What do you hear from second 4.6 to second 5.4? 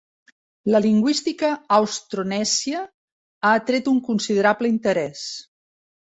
interès.